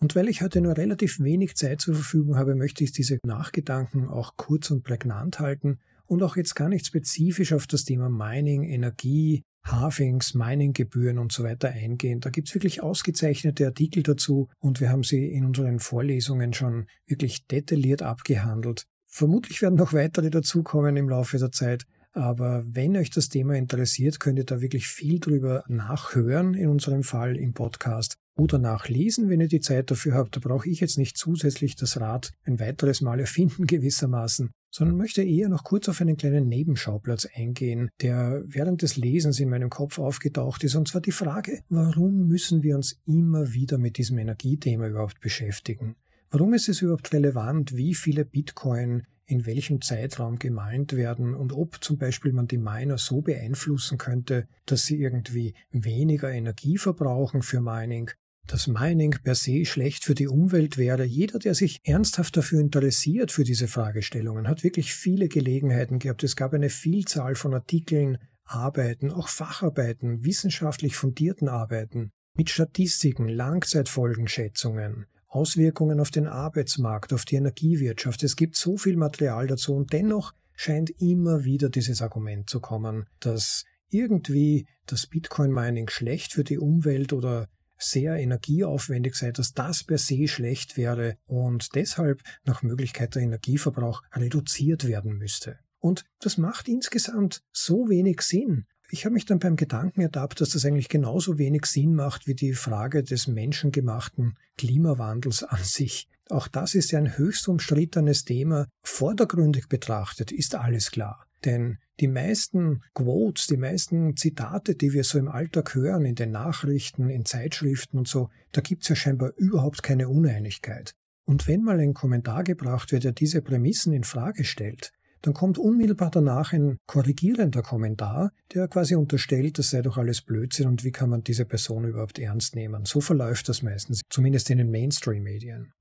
Und 0.00 0.16
weil 0.16 0.28
ich 0.28 0.40
heute 0.40 0.62
nur 0.62 0.76
relativ 0.76 1.20
wenig 1.20 1.54
Zeit 1.56 1.82
zur 1.82 1.94
Verfügung 1.94 2.36
habe, 2.36 2.54
möchte 2.54 2.82
ich 2.82 2.92
diese 2.92 3.18
Nachgedanken 3.24 4.08
auch 4.08 4.36
kurz 4.36 4.70
und 4.70 4.82
prägnant 4.82 5.38
halten 5.38 5.80
und 6.06 6.22
auch 6.22 6.36
jetzt 6.36 6.54
gar 6.54 6.68
nicht 6.68 6.86
spezifisch 6.86 7.52
auf 7.52 7.66
das 7.66 7.84
Thema 7.84 8.08
Mining, 8.08 8.64
Energie, 8.64 9.42
Halvings, 9.66 10.34
Mininggebühren 10.34 11.18
und 11.18 11.32
so 11.32 11.44
weiter 11.44 11.70
eingehen. 11.70 12.20
Da 12.20 12.30
gibt's 12.30 12.54
wirklich 12.54 12.82
ausgezeichnete 12.82 13.66
Artikel 13.66 14.02
dazu 14.02 14.48
und 14.58 14.80
wir 14.80 14.90
haben 14.90 15.02
sie 15.02 15.26
in 15.26 15.44
unseren 15.44 15.80
Vorlesungen 15.80 16.52
schon 16.52 16.86
wirklich 17.06 17.46
detailliert 17.46 18.02
abgehandelt. 18.02 18.86
Vermutlich 19.06 19.62
werden 19.62 19.76
noch 19.76 19.92
weitere 19.92 20.30
dazukommen 20.30 20.96
im 20.96 21.08
Laufe 21.08 21.38
der 21.38 21.52
Zeit. 21.52 21.84
Aber 22.12 22.64
wenn 22.66 22.96
euch 22.96 23.10
das 23.10 23.28
Thema 23.28 23.56
interessiert, 23.56 24.20
könnt 24.20 24.38
ihr 24.38 24.44
da 24.44 24.62
wirklich 24.62 24.86
viel 24.86 25.20
drüber 25.20 25.64
nachhören, 25.68 26.54
in 26.54 26.68
unserem 26.68 27.02
Fall 27.02 27.36
im 27.36 27.52
Podcast, 27.52 28.16
oder 28.36 28.58
nachlesen, 28.58 29.28
wenn 29.28 29.40
ihr 29.40 29.48
die 29.48 29.60
Zeit 29.60 29.90
dafür 29.90 30.14
habt. 30.14 30.36
Da 30.36 30.40
brauche 30.40 30.68
ich 30.68 30.80
jetzt 30.80 30.98
nicht 30.98 31.16
zusätzlich 31.16 31.76
das 31.76 32.00
Rad 32.00 32.32
ein 32.44 32.60
weiteres 32.60 33.00
Mal 33.00 33.20
erfinden 33.20 33.66
gewissermaßen 33.66 34.50
sondern 34.70 34.96
möchte 34.96 35.22
eher 35.22 35.48
noch 35.48 35.64
kurz 35.64 35.88
auf 35.88 36.00
einen 36.00 36.16
kleinen 36.16 36.48
Nebenschauplatz 36.48 37.26
eingehen, 37.34 37.88
der 38.02 38.42
während 38.46 38.82
des 38.82 38.96
Lesens 38.96 39.40
in 39.40 39.48
meinem 39.48 39.70
Kopf 39.70 39.98
aufgetaucht 39.98 40.64
ist, 40.64 40.74
und 40.74 40.88
zwar 40.88 41.00
die 41.00 41.12
Frage, 41.12 41.60
warum 41.68 42.26
müssen 42.28 42.62
wir 42.62 42.76
uns 42.76 42.98
immer 43.06 43.52
wieder 43.52 43.78
mit 43.78 43.98
diesem 43.98 44.18
Energiethema 44.18 44.88
überhaupt 44.88 45.20
beschäftigen? 45.20 45.96
Warum 46.30 46.54
ist 46.54 46.68
es 46.68 46.82
überhaupt 46.82 47.12
relevant, 47.12 47.76
wie 47.76 47.94
viele 47.94 48.24
Bitcoin 48.24 49.04
in 49.26 49.44
welchem 49.44 49.80
Zeitraum 49.80 50.38
gemeint 50.38 50.92
werden 50.94 51.34
und 51.34 51.52
ob 51.52 51.82
zum 51.82 51.98
Beispiel 51.98 52.32
man 52.32 52.46
die 52.46 52.58
Miner 52.58 52.96
so 52.96 53.22
beeinflussen 53.22 53.98
könnte, 53.98 54.46
dass 54.66 54.84
sie 54.84 55.00
irgendwie 55.00 55.54
weniger 55.70 56.30
Energie 56.30 56.78
verbrauchen 56.78 57.42
für 57.42 57.60
Mining 57.60 58.10
dass 58.46 58.66
Mining 58.66 59.16
per 59.22 59.34
se 59.34 59.64
schlecht 59.64 60.04
für 60.04 60.14
die 60.14 60.28
Umwelt 60.28 60.78
wäre. 60.78 61.04
Jeder, 61.04 61.38
der 61.38 61.54
sich 61.54 61.80
ernsthaft 61.84 62.36
dafür 62.36 62.60
interessiert, 62.60 63.32
für 63.32 63.44
diese 63.44 63.68
Fragestellungen, 63.68 64.48
hat 64.48 64.62
wirklich 64.62 64.94
viele 64.94 65.28
Gelegenheiten 65.28 65.98
gehabt. 65.98 66.22
Es 66.22 66.36
gab 66.36 66.52
eine 66.52 66.70
Vielzahl 66.70 67.34
von 67.34 67.54
Artikeln, 67.54 68.18
Arbeiten, 68.44 69.10
auch 69.10 69.28
Facharbeiten, 69.28 70.24
wissenschaftlich 70.24 70.96
fundierten 70.96 71.48
Arbeiten 71.48 72.10
mit 72.34 72.50
Statistiken, 72.50 73.28
Langzeitfolgenschätzungen, 73.28 75.06
Auswirkungen 75.26 76.00
auf 76.00 76.10
den 76.10 76.26
Arbeitsmarkt, 76.26 77.12
auf 77.12 77.24
die 77.24 77.36
Energiewirtschaft. 77.36 78.22
Es 78.22 78.36
gibt 78.36 78.56
so 78.56 78.76
viel 78.76 78.96
Material 78.96 79.46
dazu 79.46 79.74
und 79.74 79.92
dennoch 79.92 80.32
scheint 80.54 80.90
immer 81.00 81.44
wieder 81.44 81.68
dieses 81.68 82.00
Argument 82.00 82.48
zu 82.48 82.60
kommen, 82.60 83.06
dass 83.20 83.64
irgendwie 83.90 84.66
das 84.86 85.06
Bitcoin-Mining 85.06 85.88
schlecht 85.90 86.32
für 86.32 86.44
die 86.44 86.58
Umwelt 86.58 87.12
oder 87.12 87.48
sehr 87.78 88.16
energieaufwendig 88.16 89.14
sei, 89.14 89.32
dass 89.32 89.52
das 89.52 89.84
per 89.84 89.98
se 89.98 90.28
schlecht 90.28 90.76
wäre 90.76 91.16
und 91.26 91.74
deshalb 91.74 92.22
nach 92.44 92.62
Möglichkeit 92.62 93.14
der 93.14 93.22
Energieverbrauch 93.22 94.02
reduziert 94.12 94.86
werden 94.86 95.16
müsste. 95.18 95.58
Und 95.78 96.04
das 96.20 96.38
macht 96.38 96.68
insgesamt 96.68 97.42
so 97.52 97.88
wenig 97.88 98.22
Sinn. 98.22 98.66
Ich 98.88 99.04
habe 99.04 99.14
mich 99.14 99.24
dann 99.24 99.40
beim 99.40 99.56
Gedanken 99.56 100.00
ertappt, 100.00 100.40
dass 100.40 100.50
das 100.50 100.64
eigentlich 100.64 100.88
genauso 100.88 101.38
wenig 101.38 101.66
Sinn 101.66 101.94
macht 101.94 102.26
wie 102.26 102.34
die 102.34 102.54
Frage 102.54 103.02
des 103.02 103.26
menschengemachten 103.26 104.38
Klimawandels 104.56 105.42
an 105.42 105.62
sich. 105.62 106.08
Auch 106.28 106.48
das 106.48 106.74
ist 106.74 106.92
ja 106.92 106.98
ein 106.98 107.18
höchst 107.18 107.48
umstrittenes 107.48 108.24
Thema. 108.24 108.66
Vordergründig 108.82 109.68
betrachtet 109.68 110.32
ist 110.32 110.54
alles 110.54 110.90
klar. 110.90 111.25
Denn 111.44 111.78
die 112.00 112.08
meisten 112.08 112.82
Quotes, 112.94 113.46
die 113.46 113.56
meisten 113.56 114.16
Zitate, 114.16 114.74
die 114.74 114.92
wir 114.92 115.04
so 115.04 115.18
im 115.18 115.28
Alltag 115.28 115.74
hören, 115.74 116.04
in 116.04 116.14
den 116.14 116.30
Nachrichten, 116.30 117.08
in 117.08 117.24
Zeitschriften 117.24 117.98
und 117.98 118.08
so, 118.08 118.28
da 118.52 118.60
gibt's 118.60 118.88
ja 118.88 118.96
scheinbar 118.96 119.32
überhaupt 119.36 119.82
keine 119.82 120.08
Uneinigkeit. 120.08 120.92
Und 121.24 121.48
wenn 121.48 121.62
mal 121.62 121.80
ein 121.80 121.94
Kommentar 121.94 122.44
gebracht 122.44 122.92
wird, 122.92 123.04
der 123.04 123.12
diese 123.12 123.42
Prämissen 123.42 123.92
in 123.92 124.04
Frage 124.04 124.44
stellt, 124.44 124.92
dann 125.22 125.34
kommt 125.34 125.58
unmittelbar 125.58 126.10
danach 126.10 126.52
ein 126.52 126.78
korrigierender 126.86 127.62
Kommentar, 127.62 128.30
der 128.54 128.68
quasi 128.68 128.94
unterstellt, 128.94 129.58
das 129.58 129.70
sei 129.70 129.82
doch 129.82 129.96
alles 129.96 130.22
Blödsinn 130.22 130.68
und 130.68 130.84
wie 130.84 130.92
kann 130.92 131.10
man 131.10 131.24
diese 131.24 131.44
Person 131.44 131.84
überhaupt 131.84 132.18
ernst 132.18 132.54
nehmen. 132.54 132.84
So 132.84 133.00
verläuft 133.00 133.48
das 133.48 133.62
meistens, 133.62 134.02
zumindest 134.08 134.50
in 134.50 134.58
den 134.58 134.70
Mainstream-Medien. 134.70 135.72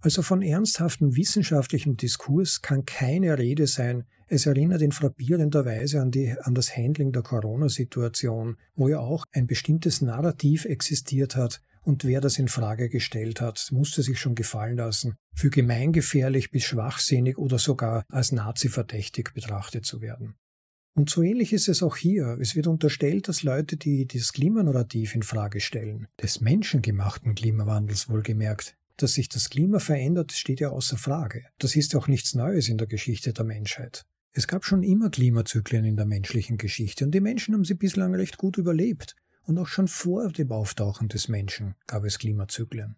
Also 0.00 0.22
von 0.22 0.42
ernsthaftem 0.42 1.16
wissenschaftlichem 1.16 1.96
Diskurs 1.96 2.62
kann 2.62 2.84
keine 2.86 3.38
Rede 3.38 3.66
sein. 3.66 4.04
Es 4.28 4.46
erinnert 4.46 4.80
in 4.80 4.92
frappierender 4.92 5.66
Weise 5.66 6.00
an, 6.00 6.10
die, 6.10 6.34
an 6.40 6.54
das 6.54 6.74
Handling 6.76 7.12
der 7.12 7.22
Corona-Situation, 7.22 8.56
wo 8.76 8.88
ja 8.88 8.98
auch 8.98 9.26
ein 9.32 9.46
bestimmtes 9.46 10.00
Narrativ 10.00 10.64
existiert 10.64 11.36
hat, 11.36 11.60
und 11.82 12.04
wer 12.04 12.20
das 12.20 12.38
in 12.38 12.48
Frage 12.48 12.88
gestellt 12.88 13.40
hat, 13.40 13.68
musste 13.72 14.02
sich 14.02 14.20
schon 14.20 14.34
gefallen 14.34 14.76
lassen, 14.76 15.16
für 15.34 15.50
gemeingefährlich 15.50 16.50
bis 16.50 16.64
schwachsinnig 16.64 17.38
oder 17.38 17.58
sogar 17.58 18.04
als 18.10 18.32
Nazi-verdächtig 18.32 19.30
betrachtet 19.32 19.86
zu 19.86 20.02
werden. 20.02 20.34
Und 20.94 21.08
so 21.08 21.22
ähnlich 21.22 21.52
ist 21.52 21.68
es 21.68 21.82
auch 21.82 21.96
hier. 21.96 22.36
Es 22.40 22.56
wird 22.56 22.66
unterstellt, 22.66 23.28
dass 23.28 23.42
Leute, 23.42 23.76
die 23.76 24.06
das 24.06 24.32
Klimanarrativ 24.32 25.14
in 25.14 25.22
Frage 25.22 25.60
stellen, 25.60 26.08
des 26.20 26.40
menschengemachten 26.40 27.34
Klimawandels 27.34 28.08
wohlgemerkt, 28.08 28.76
dass 29.02 29.14
sich 29.14 29.28
das 29.28 29.50
Klima 29.50 29.78
verändert, 29.78 30.32
steht 30.32 30.60
ja 30.60 30.70
außer 30.70 30.96
Frage. 30.96 31.44
Das 31.58 31.76
ist 31.76 31.94
auch 31.96 32.08
nichts 32.08 32.34
Neues 32.34 32.68
in 32.68 32.78
der 32.78 32.86
Geschichte 32.86 33.32
der 33.32 33.44
Menschheit. 33.44 34.04
Es 34.32 34.46
gab 34.46 34.64
schon 34.64 34.82
immer 34.82 35.10
Klimazyklen 35.10 35.84
in 35.84 35.96
der 35.96 36.06
menschlichen 36.06 36.56
Geschichte 36.56 37.04
und 37.04 37.12
die 37.12 37.20
Menschen 37.20 37.54
haben 37.54 37.64
sie 37.64 37.74
bislang 37.74 38.14
recht 38.14 38.38
gut 38.38 38.58
überlebt. 38.58 39.16
Und 39.42 39.58
auch 39.58 39.66
schon 39.66 39.88
vor 39.88 40.30
dem 40.30 40.52
Auftauchen 40.52 41.08
des 41.08 41.28
Menschen 41.28 41.74
gab 41.86 42.04
es 42.04 42.18
Klimazyklen. 42.18 42.96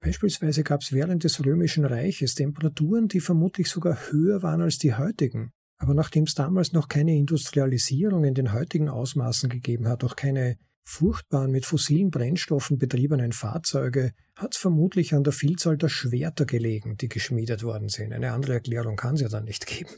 Beispielsweise 0.00 0.62
gab 0.64 0.82
es 0.82 0.92
während 0.92 1.24
des 1.24 1.42
Römischen 1.42 1.86
Reiches 1.86 2.34
Temperaturen, 2.34 3.08
die 3.08 3.20
vermutlich 3.20 3.70
sogar 3.70 3.96
höher 4.10 4.42
waren 4.42 4.60
als 4.60 4.76
die 4.76 4.94
heutigen. 4.94 5.52
Aber 5.78 5.94
nachdem 5.94 6.24
es 6.24 6.34
damals 6.34 6.72
noch 6.72 6.88
keine 6.88 7.16
Industrialisierung 7.16 8.24
in 8.24 8.34
den 8.34 8.52
heutigen 8.52 8.90
Ausmaßen 8.90 9.48
gegeben 9.48 9.88
hat, 9.88 10.04
auch 10.04 10.16
keine 10.16 10.58
furchtbaren 10.84 11.50
mit 11.50 11.66
fossilen 11.66 12.10
Brennstoffen 12.10 12.78
betriebenen 12.78 13.32
Fahrzeuge 13.32 14.12
hat 14.36 14.54
es 14.54 14.58
vermutlich 14.58 15.14
an 15.14 15.24
der 15.24 15.32
Vielzahl 15.32 15.76
der 15.76 15.88
Schwerter 15.88 16.44
gelegen, 16.44 16.96
die 16.96 17.08
geschmiedet 17.08 17.62
worden 17.62 17.88
sind. 17.88 18.12
Eine 18.12 18.32
andere 18.32 18.54
Erklärung 18.54 18.96
kann 18.96 19.14
es 19.14 19.22
ja 19.22 19.28
dann 19.28 19.44
nicht 19.44 19.66
geben. 19.66 19.90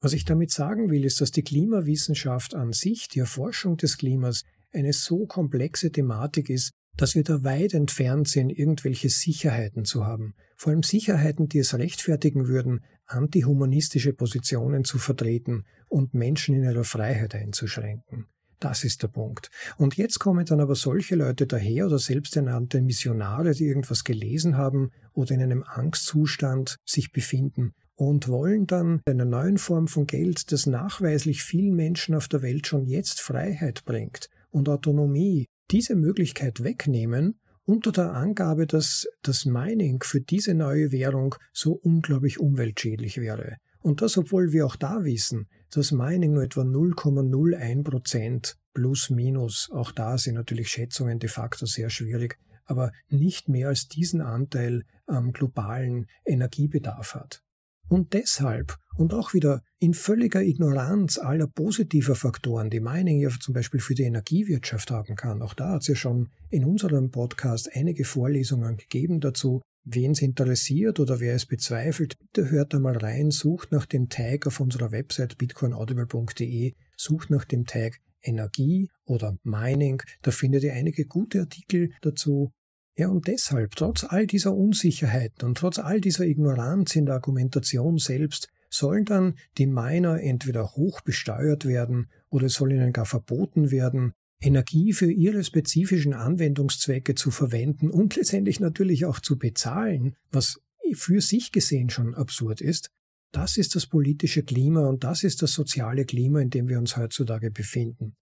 Was 0.00 0.12
ich 0.14 0.24
damit 0.24 0.50
sagen 0.50 0.90
will, 0.90 1.04
ist, 1.04 1.20
dass 1.20 1.30
die 1.30 1.42
Klimawissenschaft 1.42 2.54
an 2.54 2.72
sich, 2.72 3.08
die 3.08 3.18
Erforschung 3.18 3.76
des 3.76 3.98
Klimas, 3.98 4.44
eine 4.72 4.92
so 4.92 5.26
komplexe 5.26 5.90
Thematik 5.90 6.48
ist, 6.48 6.72
dass 6.96 7.14
wir 7.14 7.22
da 7.22 7.42
weit 7.44 7.74
entfernt 7.74 8.28
sind, 8.28 8.50
irgendwelche 8.50 9.08
Sicherheiten 9.08 9.84
zu 9.84 10.06
haben. 10.06 10.34
Vor 10.56 10.72
allem 10.72 10.82
Sicherheiten, 10.82 11.48
die 11.48 11.58
es 11.58 11.74
rechtfertigen 11.74 12.46
würden, 12.48 12.84
antihumanistische 13.06 14.12
Positionen 14.12 14.84
zu 14.84 14.98
vertreten 14.98 15.64
und 15.88 16.14
Menschen 16.14 16.54
in 16.54 16.64
ihrer 16.64 16.84
Freiheit 16.84 17.34
einzuschränken. 17.34 18.26
Das 18.60 18.84
ist 18.84 19.02
der 19.02 19.08
Punkt. 19.08 19.50
Und 19.78 19.96
jetzt 19.96 20.18
kommen 20.18 20.44
dann 20.44 20.60
aber 20.60 20.74
solche 20.74 21.16
Leute 21.16 21.46
daher 21.46 21.86
oder 21.86 21.98
selbsternannte 21.98 22.82
Missionare, 22.82 23.52
die 23.52 23.64
irgendwas 23.64 24.04
gelesen 24.04 24.58
haben 24.58 24.90
oder 25.14 25.34
in 25.34 25.42
einem 25.42 25.64
Angstzustand 25.66 26.76
sich 26.84 27.10
befinden 27.10 27.72
und 27.94 28.28
wollen 28.28 28.66
dann 28.66 29.00
einer 29.06 29.24
neuen 29.24 29.56
Form 29.58 29.88
von 29.88 30.06
Geld, 30.06 30.52
das 30.52 30.66
nachweislich 30.66 31.42
vielen 31.42 31.74
Menschen 31.74 32.14
auf 32.14 32.28
der 32.28 32.42
Welt 32.42 32.66
schon 32.66 32.86
jetzt 32.86 33.20
Freiheit 33.20 33.84
bringt 33.84 34.28
und 34.50 34.68
Autonomie, 34.68 35.46
diese 35.70 35.96
Möglichkeit 35.96 36.62
wegnehmen 36.62 37.40
unter 37.64 37.92
der 37.92 38.14
Angabe, 38.14 38.66
dass 38.66 39.06
das 39.22 39.44
Mining 39.44 40.02
für 40.02 40.20
diese 40.20 40.54
neue 40.54 40.92
Währung 40.92 41.34
so 41.52 41.72
unglaublich 41.72 42.40
umweltschädlich 42.40 43.18
wäre. 43.18 43.56
Und 43.80 44.02
das, 44.02 44.18
obwohl 44.18 44.52
wir 44.52 44.66
auch 44.66 44.76
da 44.76 45.04
wissen, 45.04 45.46
dass 45.70 45.92
Mining 45.92 46.32
nur 46.32 46.42
etwa 46.42 46.62
0,01 46.62 47.82
Prozent 47.84 48.56
plus 48.72 49.10
minus, 49.10 49.68
auch 49.72 49.92
da 49.92 50.18
sind 50.18 50.34
natürlich 50.34 50.68
Schätzungen 50.68 51.18
de 51.18 51.28
facto 51.28 51.66
sehr 51.66 51.90
schwierig, 51.90 52.38
aber 52.64 52.92
nicht 53.08 53.48
mehr 53.48 53.68
als 53.68 53.88
diesen 53.88 54.20
Anteil 54.20 54.84
am 55.06 55.32
globalen 55.32 56.06
Energiebedarf 56.24 57.14
hat. 57.14 57.42
Und 57.88 58.12
deshalb, 58.12 58.76
und 58.96 59.12
auch 59.12 59.34
wieder 59.34 59.62
in 59.80 59.94
völliger 59.94 60.42
Ignoranz 60.42 61.18
aller 61.18 61.48
positiver 61.48 62.14
Faktoren, 62.14 62.70
die 62.70 62.78
Mining 62.78 63.18
ja 63.18 63.30
zum 63.30 63.52
Beispiel 63.52 63.80
für 63.80 63.94
die 63.94 64.04
Energiewirtschaft 64.04 64.92
haben 64.92 65.16
kann. 65.16 65.42
Auch 65.42 65.54
da 65.54 65.70
hat 65.70 65.82
es 65.82 65.88
ja 65.88 65.96
schon 65.96 66.30
in 66.50 66.64
unserem 66.64 67.10
Podcast 67.10 67.68
einige 67.74 68.04
Vorlesungen 68.04 68.76
gegeben 68.76 69.18
dazu. 69.18 69.60
Wen 69.84 70.12
es 70.12 70.22
interessiert 70.22 71.00
oder 71.00 71.20
wer 71.20 71.34
es 71.34 71.46
bezweifelt, 71.46 72.18
bitte 72.18 72.50
hört 72.50 72.74
da 72.74 72.78
mal 72.78 72.96
rein, 72.96 73.30
sucht 73.30 73.72
nach 73.72 73.86
dem 73.86 74.08
Tag 74.08 74.46
auf 74.46 74.60
unserer 74.60 74.92
Website 74.92 75.38
bitcoinaudible.de, 75.38 76.74
sucht 76.96 77.30
nach 77.30 77.44
dem 77.44 77.64
Tag 77.64 78.00
Energie 78.22 78.90
oder 79.04 79.38
Mining, 79.42 80.02
da 80.22 80.30
findet 80.30 80.64
ihr 80.64 80.74
einige 80.74 81.06
gute 81.06 81.40
Artikel 81.40 81.92
dazu. 82.02 82.52
Ja, 82.96 83.08
und 83.08 83.26
deshalb, 83.28 83.76
trotz 83.76 84.04
all 84.04 84.26
dieser 84.26 84.54
Unsicherheiten 84.54 85.48
und 85.48 85.56
trotz 85.56 85.78
all 85.78 86.00
dieser 86.00 86.26
Ignoranz 86.26 86.96
in 86.96 87.06
der 87.06 87.14
Argumentation 87.14 87.96
selbst, 87.96 88.48
sollen 88.68 89.04
dann 89.04 89.36
die 89.58 89.66
Miner 89.66 90.20
entweder 90.20 90.72
hoch 90.76 91.00
besteuert 91.00 91.64
werden 91.64 92.10
oder 92.28 92.46
es 92.46 92.54
soll 92.54 92.72
ihnen 92.72 92.92
gar 92.92 93.06
verboten 93.06 93.70
werden, 93.70 94.12
Energie 94.40 94.92
für 94.92 95.10
ihre 95.10 95.44
spezifischen 95.44 96.14
Anwendungszwecke 96.14 97.14
zu 97.14 97.30
verwenden 97.30 97.90
und 97.90 98.16
letztendlich 98.16 98.60
natürlich 98.60 99.04
auch 99.04 99.20
zu 99.20 99.38
bezahlen, 99.38 100.16
was 100.30 100.60
für 100.94 101.20
sich 101.20 101.52
gesehen 101.52 101.90
schon 101.90 102.14
absurd 102.14 102.60
ist. 102.60 102.90
Das 103.32 103.56
ist 103.56 103.76
das 103.76 103.86
politische 103.86 104.42
Klima 104.42 104.88
und 104.88 105.04
das 105.04 105.22
ist 105.22 105.42
das 105.42 105.52
soziale 105.52 106.04
Klima, 106.04 106.40
in 106.40 106.50
dem 106.50 106.68
wir 106.68 106.78
uns 106.78 106.96
heutzutage 106.96 107.50
befinden. 107.50 108.16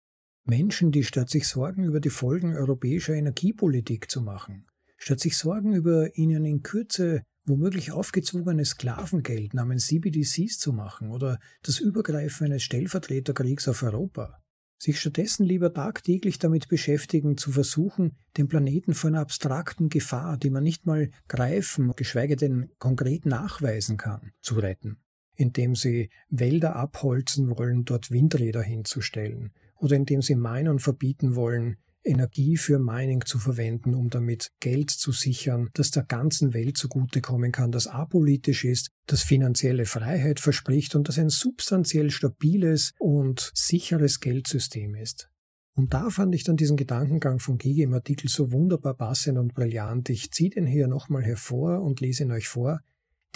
Menschen, 0.45 0.93
die 0.93 1.05
statt 1.05 1.31
sich 1.31 1.47
Sorgen 1.47 1.85
über 1.85 2.01
die 2.01 2.11
Folgen 2.11 2.57
europäischer 2.57 3.15
Energiepolitik 3.15 4.11
zu 4.11 4.21
machen, 4.21 4.67
statt 4.97 5.21
sich 5.21 5.37
Sorgen 5.37 5.75
über 5.75 6.17
ihnen 6.17 6.45
in 6.45 6.63
Kürze 6.63 7.23
womöglich 7.47 7.93
aufgezwungenes 7.93 8.71
Sklavengeld 8.71 9.55
namens 9.55 9.87
CBDCs 9.87 10.59
zu 10.59 10.73
machen 10.73 11.11
oder 11.11 11.39
das 11.63 11.81
Übergreifen 11.81 12.47
eines 12.47 12.63
Stellvertreterkriegs 12.63 13.69
auf 13.69 13.83
Europa, 13.83 14.43
sich 14.79 15.01
stattdessen 15.01 15.45
lieber 15.45 15.75
tagtäglich 15.75 16.39
damit 16.39 16.69
beschäftigen, 16.69 17.37
zu 17.37 17.51
versuchen, 17.51 18.17
den 18.37 18.49
Planeten 18.49 18.95
vor 18.95 19.09
einer 19.09 19.21
abstrakten 19.21 19.89
Gefahr, 19.89 20.37
die 20.37 20.51
man 20.51 20.63
nicht 20.63 20.87
mal 20.87 21.11
greifen, 21.27 21.93
geschweige 21.97 22.37
denn 22.37 22.71
konkret 22.79 23.27
nachweisen 23.27 23.97
kann, 23.97 24.33
zu 24.41 24.55
retten, 24.55 24.99
indem 25.35 25.75
sie 25.75 26.11
Wälder 26.31 26.77
abholzen 26.77 27.51
wollen, 27.51 27.85
dort 27.85 28.11
Windräder 28.11 28.63
hinzustellen, 28.63 29.53
oder 29.77 29.97
indem 29.97 30.23
sie 30.23 30.37
Minern 30.37 30.79
verbieten 30.79 31.35
wollen, 31.35 31.77
Energie 32.09 32.57
für 32.57 32.79
Mining 32.79 33.25
zu 33.25 33.39
verwenden, 33.39 33.95
um 33.95 34.11
damit 34.11 34.51
Geld 34.61 34.91
zu 34.91 35.13
sichern, 35.13 35.69
das 35.75 35.91
der 35.91 36.05
ganzen 36.05 36.55
Welt 36.55 36.77
zugutekommen 36.77 37.53
kann, 37.53 37.71
das 37.71 37.87
apolitisch 37.87 38.65
ist, 38.65 38.91
das 39.07 39.23
finanzielle 39.23 39.85
Freiheit 39.85 40.41
verspricht 40.41 40.95
und 40.95 41.09
das 41.09 41.19
ein 41.19 41.29
substanziell 41.29 42.11
stabiles 42.11 42.93
und 42.99 43.53
sicheres 43.55 44.21
Geldsystem 44.21 44.95
ist. 44.95 45.29
Und 45.75 45.95
da 45.95 46.11
fand 46.11 46.35
ich 46.35 46.43
dann 46.43 46.57
diesen 46.57 46.77
Gedankengang 46.77 47.39
von 47.39 47.57
Gigi 47.57 47.83
im 47.83 47.95
Artikel 47.95 48.29
so 48.29 48.51
wunderbar 48.51 48.95
passend 48.95 49.39
und 49.39 49.55
brillant. 49.55 50.11
Ich 50.11 50.33
ziehe 50.33 50.51
den 50.51 50.67
hier 50.67 50.89
nochmal 50.89 51.23
hervor 51.23 51.83
und 51.83 52.01
lese 52.01 52.25
ihn 52.25 52.33
euch 52.33 52.49
vor. 52.49 52.81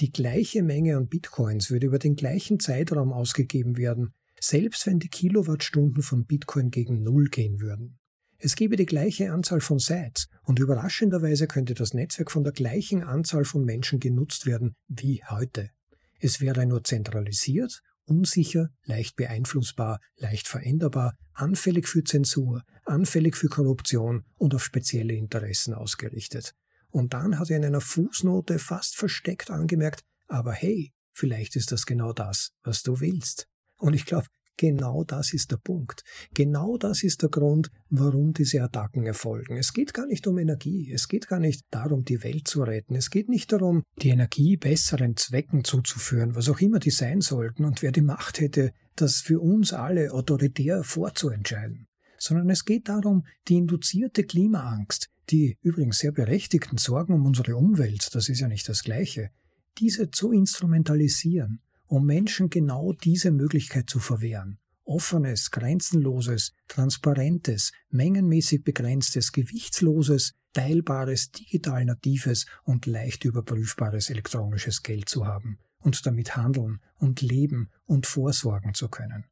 Die 0.00 0.10
gleiche 0.10 0.64
Menge 0.64 0.96
an 0.96 1.06
Bitcoins 1.06 1.70
würde 1.70 1.86
über 1.86 2.00
den 2.00 2.16
gleichen 2.16 2.58
Zeitraum 2.58 3.12
ausgegeben 3.12 3.76
werden, 3.76 4.14
selbst 4.40 4.86
wenn 4.86 4.98
die 4.98 5.08
Kilowattstunden 5.08 6.02
von 6.02 6.24
Bitcoin 6.24 6.70
gegen 6.70 7.04
Null 7.04 7.28
gehen 7.28 7.60
würden. 7.60 8.00
Es 8.44 8.56
gäbe 8.56 8.75
die 8.75 8.87
gleiche 8.87 9.32
Anzahl 9.32 9.61
von 9.61 9.78
Sites 9.78 10.26
und 10.42 10.58
überraschenderweise 10.58 11.46
könnte 11.46 11.75
das 11.75 11.94
Netzwerk 11.94 12.32
von 12.32 12.42
der 12.42 12.52
gleichen 12.52 13.04
Anzahl 13.04 13.44
von 13.44 13.64
Menschen 13.64 14.00
genutzt 14.00 14.46
werden 14.46 14.75
wie 14.88 15.22
heute. 15.28 15.70
Es 16.18 16.40
wäre 16.40 16.66
nur 16.66 16.82
zentralisiert, 16.82 17.82
unsicher, 18.04 18.70
leicht 18.82 19.14
beeinflussbar, 19.14 20.00
leicht 20.16 20.49
veränderbar, 20.49 21.14
anfällig 21.34 21.87
für 21.87 22.02
Zensur, 22.02 22.64
anfällig 22.84 23.37
für 23.37 23.46
Korruption 23.46 24.25
und 24.38 24.56
auf 24.56 24.64
spezielle 24.64 25.14
Interessen 25.14 25.72
ausgerichtet. 25.72 26.52
Und 26.90 27.14
dann 27.14 27.38
hat 27.38 27.49
er 27.49 27.58
in 27.58 27.64
einer 27.64 27.80
Fußnote 27.80 28.58
fast 28.58 28.96
versteckt 28.96 29.52
angemerkt, 29.52 30.02
aber 30.26 30.50
hey, 30.50 30.92
vielleicht 31.12 31.54
ist 31.54 31.70
das 31.70 31.87
genau 31.87 32.12
das, 32.12 32.50
was 32.64 32.82
du 32.82 32.99
willst. 32.99 33.46
Und 33.76 33.94
ich 33.94 34.04
glaube, 34.04 34.26
Genau 34.56 35.02
das 35.04 35.32
ist 35.32 35.50
der 35.50 35.56
Punkt. 35.56 36.04
Genau 36.35 36.76
das 36.76 37.02
ist 37.02 37.23
der 37.23 37.30
Grund, 37.30 37.71
warum 37.88 38.33
diese 38.33 38.62
Attacken 38.62 39.07
erfolgen. 39.07 39.57
Es 39.57 39.72
geht 39.72 39.94
gar 39.94 40.07
nicht 40.07 40.26
um 40.26 40.38
Energie. 40.38 40.92
Es 40.92 41.09
geht 41.09 41.26
gar 41.26 41.40
nicht 41.40 41.64
darum, 41.70 42.05
die 42.05 42.22
Welt 42.22 42.46
zu 42.46 42.62
retten. 42.62 42.94
Es 42.94 43.11
geht 43.11 43.29
nicht 43.29 43.53
darum, 43.53 43.83
die 43.96 44.11
Energie 44.11 44.57
besseren 44.57 45.16
Zwecken 45.16 45.64
zuzuführen, 45.64 46.35
was 46.35 46.48
auch 46.48 46.61
immer 46.61 46.79
die 46.79 46.90
sein 46.90 47.20
sollten 47.20 47.64
und 47.64 47.83
wer 47.83 47.92
die 47.92 48.03
Macht 48.03 48.40
hätte, 48.40 48.72
das 48.94 49.20
für 49.20 49.40
uns 49.40 49.72
alle 49.72 50.12
autoritär 50.12 50.85
vorzuentscheiden. 50.85 51.87
Sondern 52.18 52.50
es 52.50 52.64
geht 52.64 52.88
darum, 52.88 53.24
die 53.48 53.57
induzierte 53.57 54.22
Klimaangst, 54.22 55.09
die 55.31 55.57
übrigens 55.62 55.98
sehr 55.98 56.12
berechtigten 56.12 56.79
Sorgen 56.79 57.14
um 57.14 57.26
unsere 57.26 57.57
Umwelt, 57.57 58.14
das 58.14 58.29
ist 58.29 58.40
ja 58.40 58.48
nicht 58.48 58.68
das 58.68 58.83
Gleiche, 58.83 59.31
diese 59.79 60.11
zu 60.11 60.31
instrumentalisieren 60.31 61.61
um 61.92 62.07
Menschen 62.07 62.48
genau 62.48 62.94
diese 62.94 63.31
Möglichkeit 63.31 63.90
zu 63.90 63.98
verwehren. 63.98 64.57
Offenes, 64.85 65.50
grenzenloses, 65.50 66.55
transparentes, 66.66 67.70
mengenmäßig 67.90 68.64
begrenztes, 68.64 69.31
gewichtsloses, 69.31 70.33
teilbares, 70.55 71.33
digital 71.33 71.85
natives 71.85 72.46
und 72.64 72.87
leicht 72.87 73.26
überprüfbares 73.26 74.09
elektronisches 74.09 74.83
Geld 74.83 75.11
zu 75.11 75.26
haben 75.26 75.59
und 75.81 76.07
damit 76.07 76.35
handeln 76.35 76.81
und 76.96 77.20
leben 77.20 77.68
und 77.85 78.07
vorsorgen 78.07 78.72
zu 78.72 78.88
können. 78.88 79.26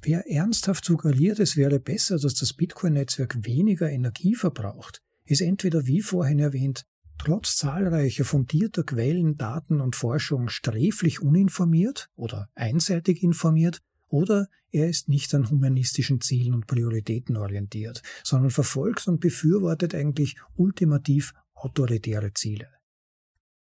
Wer 0.00 0.30
ernsthaft 0.30 0.84
suggeriert, 0.84 1.40
es 1.40 1.56
wäre 1.56 1.80
besser, 1.80 2.20
dass 2.20 2.34
das 2.34 2.52
Bitcoin-Netzwerk 2.52 3.44
weniger 3.44 3.90
Energie 3.90 4.36
verbraucht, 4.36 5.02
ist 5.24 5.40
entweder 5.40 5.88
wie 5.88 6.00
vorhin 6.00 6.38
erwähnt 6.38 6.86
trotz 7.24 7.56
zahlreicher 7.56 8.24
fundierter 8.24 8.84
Quellen, 8.84 9.36
Daten 9.36 9.80
und 9.80 9.96
Forschung 9.96 10.48
sträflich 10.48 11.22
uninformiert 11.22 12.10
oder 12.16 12.48
einseitig 12.54 13.22
informiert, 13.22 13.80
oder 14.08 14.48
er 14.70 14.88
ist 14.88 15.08
nicht 15.08 15.34
an 15.34 15.50
humanistischen 15.50 16.20
Zielen 16.20 16.54
und 16.54 16.66
Prioritäten 16.66 17.36
orientiert, 17.36 18.02
sondern 18.22 18.50
verfolgt 18.50 19.08
und 19.08 19.20
befürwortet 19.20 19.94
eigentlich 19.94 20.36
ultimativ 20.54 21.32
autoritäre 21.54 22.32
Ziele. 22.32 22.68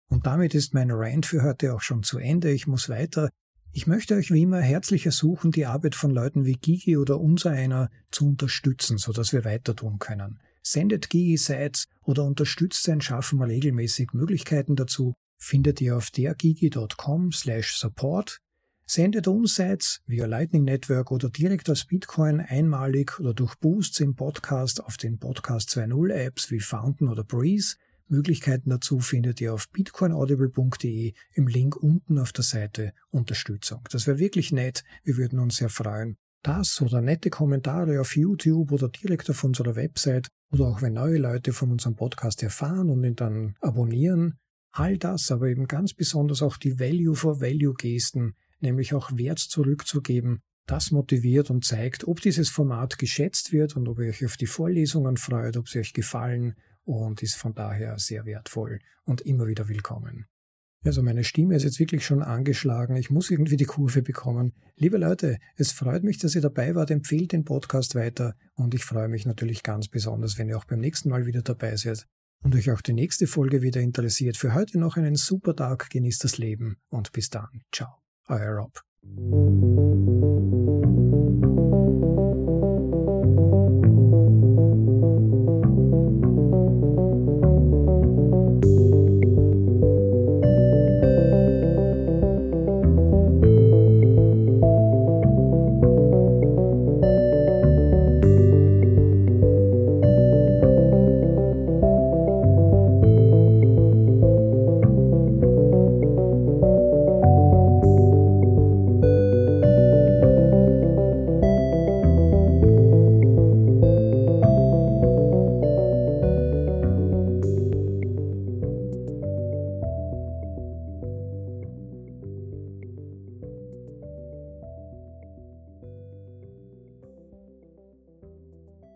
Und 0.08 0.26
damit 0.26 0.54
ist 0.54 0.72
mein 0.72 0.90
Rant 0.90 1.26
für 1.26 1.42
heute 1.42 1.74
auch 1.74 1.82
schon 1.82 2.02
zu 2.02 2.18
Ende. 2.18 2.50
Ich 2.50 2.66
muss 2.66 2.88
weiter. 2.88 3.28
Ich 3.72 3.86
möchte 3.86 4.14
euch 4.14 4.30
wie 4.30 4.42
immer 4.42 4.60
herzlich 4.60 5.04
ersuchen, 5.04 5.50
die 5.50 5.66
Arbeit 5.66 5.94
von 5.94 6.12
Leuten 6.12 6.46
wie 6.46 6.54
Gigi 6.54 6.96
oder 6.96 7.20
unser 7.20 7.50
einer 7.50 7.90
zu 8.10 8.28
unterstützen, 8.28 8.96
sodass 8.96 9.32
wir 9.34 9.44
weiter 9.44 9.76
tun 9.76 9.98
können. 9.98 10.40
Sendet 10.70 11.08
Gigi-Sites 11.08 11.86
oder 12.04 12.24
unterstützt 12.24 12.82
sein 12.82 13.00
Schaffen 13.00 13.40
regelmäßig. 13.40 14.12
Möglichkeiten 14.12 14.76
dazu 14.76 15.14
findet 15.38 15.80
ihr 15.80 15.96
auf 15.96 16.10
dergigi.com 16.10 17.32
slash 17.32 17.78
support. 17.78 18.40
Sendet 18.84 19.28
uns 19.28 19.54
Sites 19.54 20.02
via 20.06 20.26
Lightning 20.26 20.64
Network 20.64 21.10
oder 21.10 21.30
direkt 21.30 21.70
als 21.70 21.86
Bitcoin 21.86 22.40
einmalig 22.40 23.18
oder 23.18 23.32
durch 23.32 23.54
Boosts 23.56 24.00
im 24.00 24.14
Podcast 24.14 24.84
auf 24.84 24.98
den 24.98 25.18
Podcast 25.18 25.70
2.0 25.70 26.12
Apps 26.12 26.50
wie 26.50 26.60
Fountain 26.60 27.08
oder 27.08 27.24
Breeze. 27.24 27.76
Möglichkeiten 28.08 28.68
dazu 28.68 29.00
findet 29.00 29.40
ihr 29.40 29.54
auf 29.54 29.70
bitcoinaudible.de 29.70 31.14
im 31.32 31.46
Link 31.46 31.76
unten 31.76 32.18
auf 32.18 32.32
der 32.32 32.44
Seite 32.44 32.92
Unterstützung. 33.10 33.80
Das 33.90 34.06
wäre 34.06 34.18
wirklich 34.18 34.52
nett. 34.52 34.84
Wir 35.02 35.16
würden 35.16 35.38
uns 35.38 35.56
sehr 35.56 35.70
freuen. 35.70 36.18
Das 36.42 36.82
oder 36.82 37.00
nette 37.00 37.30
Kommentare 37.30 38.02
auf 38.02 38.16
YouTube 38.16 38.70
oder 38.70 38.88
direkt 38.88 39.30
auf 39.30 39.44
unserer 39.44 39.74
Website 39.76 40.28
oder 40.50 40.66
auch 40.66 40.82
wenn 40.82 40.94
neue 40.94 41.18
Leute 41.18 41.52
von 41.52 41.70
unserem 41.70 41.96
Podcast 41.96 42.42
erfahren 42.42 42.90
und 42.90 43.04
ihn 43.04 43.16
dann 43.16 43.54
abonnieren. 43.60 44.38
All 44.72 44.98
das, 44.98 45.30
aber 45.30 45.48
eben 45.48 45.66
ganz 45.66 45.94
besonders 45.94 46.42
auch 46.42 46.56
die 46.56 46.78
Value-for-Value-Gesten, 46.78 48.34
nämlich 48.60 48.94
auch 48.94 49.16
Wert 49.16 49.38
zurückzugeben, 49.38 50.40
das 50.66 50.90
motiviert 50.90 51.50
und 51.50 51.64
zeigt, 51.64 52.06
ob 52.06 52.20
dieses 52.20 52.50
Format 52.50 52.98
geschätzt 52.98 53.52
wird 53.52 53.76
und 53.76 53.88
ob 53.88 53.98
ihr 53.98 54.08
euch 54.08 54.24
auf 54.24 54.36
die 54.36 54.46
Vorlesungen 54.46 55.16
freut, 55.16 55.56
ob 55.56 55.68
sie 55.68 55.78
euch 55.78 55.94
gefallen 55.94 56.54
und 56.84 57.22
ist 57.22 57.36
von 57.36 57.54
daher 57.54 57.98
sehr 57.98 58.24
wertvoll 58.26 58.80
und 59.04 59.22
immer 59.22 59.46
wieder 59.46 59.68
willkommen. 59.68 60.26
Also 60.84 61.02
meine 61.02 61.24
Stimme 61.24 61.56
ist 61.56 61.64
jetzt 61.64 61.80
wirklich 61.80 62.06
schon 62.06 62.22
angeschlagen. 62.22 62.96
Ich 62.96 63.10
muss 63.10 63.30
irgendwie 63.30 63.56
die 63.56 63.64
Kurve 63.64 64.02
bekommen. 64.02 64.52
Liebe 64.76 64.96
Leute, 64.96 65.38
es 65.56 65.72
freut 65.72 66.04
mich, 66.04 66.18
dass 66.18 66.34
ihr 66.34 66.40
dabei 66.40 66.74
wart. 66.74 66.90
Empfehlt 66.90 67.32
den 67.32 67.44
Podcast 67.44 67.94
weiter. 67.94 68.34
Und 68.54 68.74
ich 68.74 68.84
freue 68.84 69.08
mich 69.08 69.26
natürlich 69.26 69.62
ganz 69.62 69.88
besonders, 69.88 70.38
wenn 70.38 70.48
ihr 70.48 70.56
auch 70.56 70.66
beim 70.66 70.80
nächsten 70.80 71.08
Mal 71.08 71.26
wieder 71.26 71.42
dabei 71.42 71.76
seid 71.76 72.06
und 72.42 72.54
euch 72.54 72.70
auch 72.70 72.80
die 72.80 72.92
nächste 72.92 73.26
Folge 73.26 73.62
wieder 73.62 73.80
interessiert. 73.80 74.36
Für 74.36 74.54
heute 74.54 74.78
noch 74.78 74.96
einen 74.96 75.16
super 75.16 75.56
Tag. 75.56 75.90
Genießt 75.90 76.22
das 76.22 76.38
Leben 76.38 76.76
und 76.88 77.12
bis 77.12 77.28
dann. 77.28 77.48
Ciao. 77.72 77.98
Euer 78.28 78.52
Rob. 78.52 78.82